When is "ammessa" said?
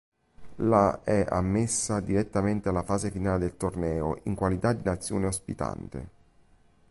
1.29-1.99